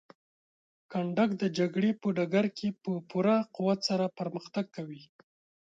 کنډک 0.91 1.29
د 1.41 1.43
جګړې 1.57 1.91
په 2.01 2.07
ډګر 2.17 2.45
کې 2.57 2.67
په 2.83 2.91
پوره 3.09 3.35
قوت 3.55 3.79
سره 3.89 4.05
پرمختګ 4.19 4.65
کوي. 4.77 5.03